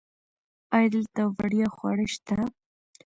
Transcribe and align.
ایا 0.75 0.87
دلته 0.95 1.21
وړیا 1.37 1.67
خواړه 1.75 2.05
شته؟ 2.13 2.37